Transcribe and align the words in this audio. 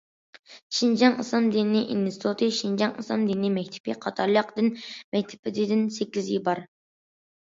شىنجاڭ 0.75 1.17
ئىسلام 1.23 1.49
دىنى 1.55 1.81
ئىنستىتۇتى، 1.95 2.47
شىنجاڭ 2.59 2.95
ئىسلام 3.03 3.27
دىنى 3.31 3.51
مەكتىپى 3.57 3.95
قاتارلىق 4.05 4.49
دىن 4.61 4.71
مەكتىپىدىن 5.17 5.83
سەككىزى 5.99 6.41
بار. 6.49 6.63